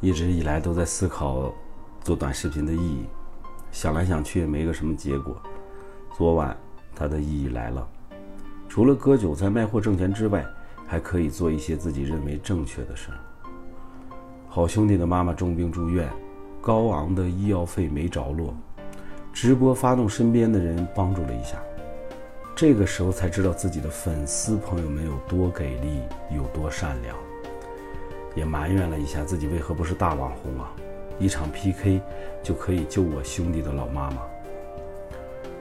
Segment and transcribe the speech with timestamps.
[0.00, 1.52] 一直以来都在思考
[2.02, 3.06] 做短视频的意义，
[3.72, 5.36] 想来想去也没个什么结果。
[6.16, 6.56] 昨晚，
[6.94, 7.86] 它的意义来了，
[8.68, 10.44] 除了割韭菜卖货挣钱之外，
[10.86, 13.18] 还可以做一些自己认为正确的事儿。
[14.48, 16.08] 好兄弟的妈妈重病住院，
[16.60, 18.54] 高昂的医药费没着落，
[19.32, 21.58] 直播发动身边的人帮助了一下。
[22.54, 26.00] 这个时候才知道自己的粉丝朋友们有多给力，
[26.34, 27.16] 有多善良。
[28.36, 30.70] 也埋怨了一下自己为何不是大网红啊！
[31.18, 32.00] 一场 PK
[32.42, 34.18] 就可以救我兄弟的老妈妈，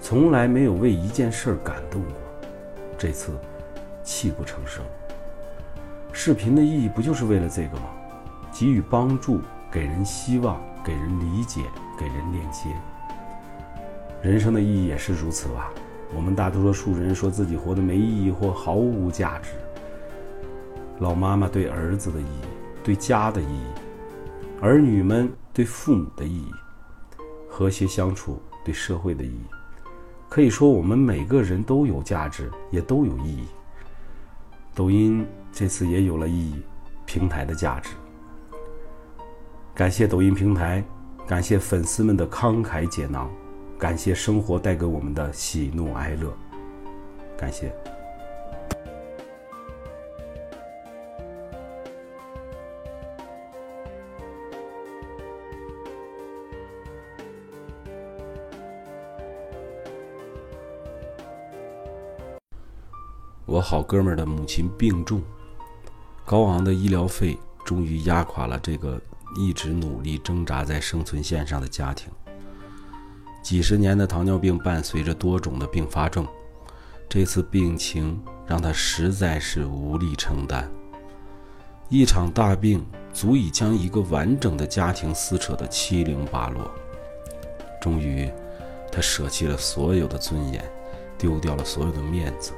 [0.00, 2.12] 从来没有为一件事儿感动过，
[2.98, 3.32] 这次
[4.02, 4.84] 泣不成声。
[6.12, 7.88] 视频的意义不就是为了这个吗？
[8.52, 9.40] 给予帮助，
[9.72, 11.62] 给人希望，给人理解，
[11.98, 12.68] 给人链接。
[14.20, 15.70] 人生的意义也是如此吧？
[16.14, 19.50] 我们大多数人说自己活得没意义或毫无价值。
[20.98, 22.57] 老妈妈对儿子的意义。
[22.88, 23.66] 对家的意义，
[24.62, 26.50] 儿女们对父母的意义，
[27.46, 29.44] 和谐相处对社会的意义，
[30.26, 33.46] 可以说我们每个人都有价值，也都有意义。
[34.74, 36.62] 抖音这次也有了意义，
[37.04, 37.90] 平台的价值。
[39.74, 40.82] 感谢抖音平台，
[41.26, 43.30] 感谢粉丝们的慷慨解囊，
[43.78, 46.32] 感谢生活带给我们的喜怒哀乐，
[47.36, 47.70] 感谢。
[63.48, 65.22] 我好哥们儿的母亲病重，
[66.26, 69.00] 高昂的医疗费终于压垮了这个
[69.38, 72.12] 一直努力挣扎在生存线上的家庭。
[73.42, 76.28] 几十年的糖尿病伴随着多种的并发症，
[77.08, 80.70] 这次病情让他实在是无力承担。
[81.88, 82.84] 一场大病
[83.14, 86.70] 足以将一个完整的家庭撕扯得七零八落。
[87.80, 88.30] 终于，
[88.92, 90.62] 他舍弃了所有的尊严，
[91.16, 92.52] 丢掉了所有的面子。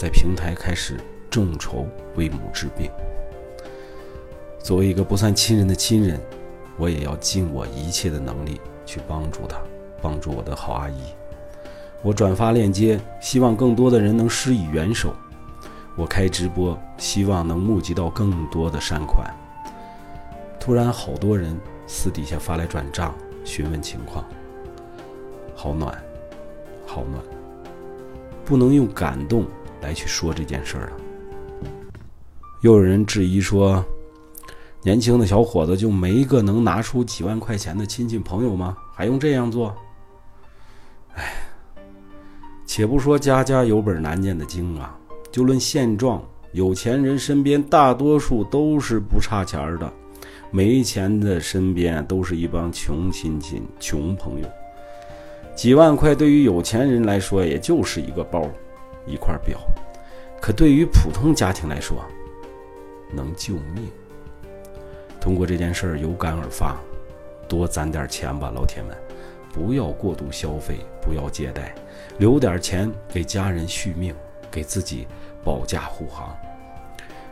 [0.00, 2.90] 在平台开始众筹为母治病。
[4.58, 6.18] 作为一个不算亲人的亲人，
[6.78, 9.60] 我也要尽我一切的能力去帮助他，
[10.00, 11.02] 帮助我的好阿姨。
[12.00, 15.14] 我转发链接，希望更多的人能施以援手。
[15.96, 19.30] 我开直播，希望能募集到更多的善款。
[20.58, 21.54] 突然，好多人
[21.86, 24.24] 私底下发来转账，询问情况。
[25.54, 25.94] 好暖，
[26.86, 27.22] 好暖。
[28.46, 29.44] 不能用感动。
[29.80, 30.92] 来去说这件事儿了。
[32.62, 33.84] 又有人质疑说
[34.84, 38.76] ：“年轻的小伙子就没一个能拿出几万块钱的亲戚朋友吗？
[38.94, 39.74] 还用这样做？”
[41.16, 41.32] 哎，
[42.66, 44.96] 且不说家家有本难念的经啊，
[45.32, 49.92] 就论现状，有钱人身边大多数都是不差钱的，
[50.50, 54.46] 没钱的身边都是一帮穷亲戚、穷朋友。
[55.56, 58.48] 几万块对于有钱人来说，也就是一个包。
[59.06, 59.58] 一块表，
[60.40, 62.04] 可对于普通家庭来说，
[63.12, 63.90] 能救命。
[65.20, 66.76] 通过这件事儿有感而发，
[67.48, 68.96] 多攒点钱吧，老铁们，
[69.52, 71.74] 不要过度消费，不要借贷，
[72.18, 74.14] 留点钱给家人续命，
[74.50, 75.06] 给自己
[75.44, 76.34] 保驾护航。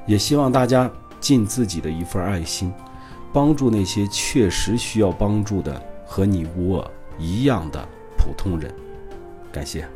[0.07, 0.91] 也希望大家
[1.21, 2.73] 尽自己的一份爱心，
[3.33, 7.87] 帮助那些确实需要帮助的和你我一样的
[8.17, 8.75] 普通人。
[9.53, 9.87] 感谢。